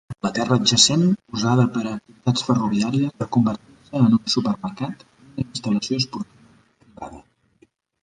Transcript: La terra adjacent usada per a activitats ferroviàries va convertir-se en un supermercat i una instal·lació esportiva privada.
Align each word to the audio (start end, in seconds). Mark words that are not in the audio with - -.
La 0.25 0.29
terra 0.35 0.55
adjacent 0.61 1.03
usada 1.39 1.65
per 1.75 1.83
a 1.83 1.91
activitats 1.91 2.47
ferroviàries 2.49 3.15
va 3.21 3.29
convertir-se 3.37 4.03
en 4.07 4.19
un 4.21 4.35
supermercat 4.37 5.07
i 5.07 5.31
una 5.31 5.49
instal·lació 5.49 6.05
esportiva 6.05 6.55
privada. 6.85 7.27